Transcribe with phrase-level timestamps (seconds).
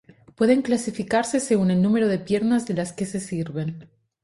[0.33, 3.87] Pueden clasificarse según el número de piernas de las que se sirven.